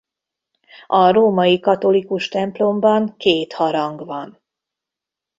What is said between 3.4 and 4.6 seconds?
harang van.